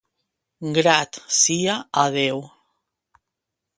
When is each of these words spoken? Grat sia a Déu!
Grat 0.77 1.19
sia 1.41 1.75
a 2.05 2.09
Déu! 2.17 2.41